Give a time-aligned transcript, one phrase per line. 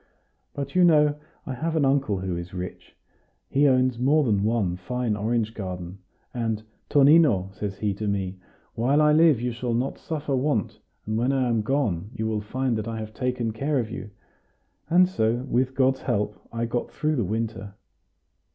[0.55, 2.95] But you know I have an uncle who is rich;
[3.51, 5.99] he owns more than one fine orange garden;
[6.33, 8.39] and, 'Tonino,' says he to me,
[8.73, 12.41] 'while I live you shall not suffer want; and when I am gone you will
[12.41, 14.09] find that I have taken care of you.'
[14.89, 17.75] And so, with God's help, I got through the winter."